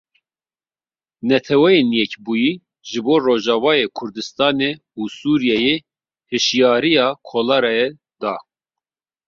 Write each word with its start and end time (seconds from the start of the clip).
Netewên 1.27 1.87
Yekbûyî 1.99 2.51
ji 2.89 2.99
bo 3.05 3.15
Rojavayê 3.25 3.87
Kurdistanê 3.97 4.71
û 4.99 5.01
Sûriyeyê 5.19 5.75
hişyariya 6.31 7.07
kolerayê 7.29 7.89
da. 8.21 8.35